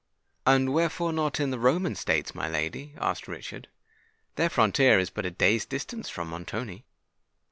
[0.47, 3.67] "And wherefore not in the Roman States, my lady?" asked Richard.
[4.35, 6.85] "Their frontier is but a day's distance from Montoni."